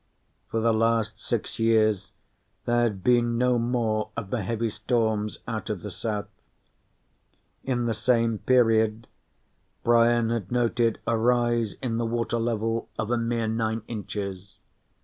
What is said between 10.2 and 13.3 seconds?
had noted a rise in the water level of a